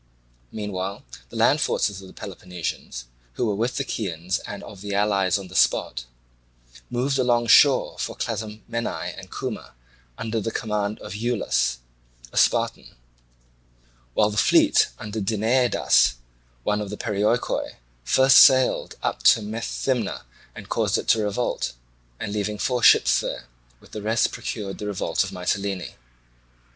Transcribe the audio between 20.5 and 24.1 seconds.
and caused it to revolt, and, leaving four ships there, with the